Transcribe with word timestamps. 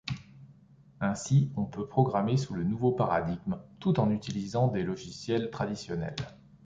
Ainsi, 0.99 1.51
on 1.55 1.65
peut 1.65 1.85
programmer 1.85 2.35
sous 2.35 2.55
le 2.55 2.63
nouveau 2.63 2.91
paradigme 2.91 3.59
tout 3.79 3.99
en 3.99 4.09
utilisant 4.09 4.67
des 4.67 4.81
logiciels 4.81 5.51
traditionnels. 5.51 6.15